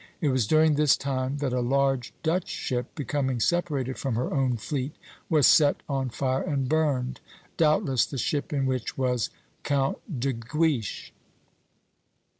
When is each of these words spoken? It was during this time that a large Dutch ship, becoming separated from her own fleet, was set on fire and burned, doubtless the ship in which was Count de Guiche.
It 0.19 0.29
was 0.29 0.47
during 0.47 0.73
this 0.73 0.97
time 0.97 1.37
that 1.41 1.53
a 1.53 1.59
large 1.61 2.11
Dutch 2.23 2.47
ship, 2.47 2.95
becoming 2.95 3.39
separated 3.39 3.99
from 3.99 4.15
her 4.15 4.33
own 4.33 4.57
fleet, 4.57 4.95
was 5.29 5.45
set 5.45 5.83
on 5.87 6.09
fire 6.09 6.41
and 6.41 6.67
burned, 6.67 7.19
doubtless 7.55 8.07
the 8.07 8.17
ship 8.17 8.51
in 8.51 8.65
which 8.65 8.97
was 8.97 9.29
Count 9.61 9.99
de 10.19 10.33
Guiche. 10.33 11.13